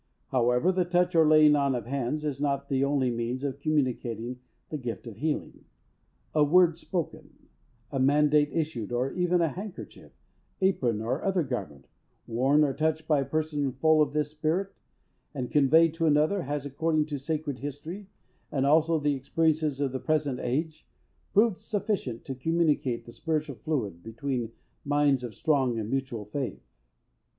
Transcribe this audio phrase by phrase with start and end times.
[0.29, 4.39] However, the touch, or laying on of hands, is not the only means of communicating
[4.71, 5.65] the gift of healing.
[6.33, 7.37] A word spoken,
[7.91, 10.11] a mandate issued, or even a handkerchief,
[10.59, 11.85] apron, or other garment,
[12.25, 14.73] worn or touched by a person full of this Spirit,
[15.35, 18.07] and conveyed to another, has, according to sacred history,
[18.51, 20.87] and also the experience of the present age,
[21.31, 24.51] proved sufficient to communicate the spiritual fluid, between
[24.83, 26.65] minds of strong and mutual faith.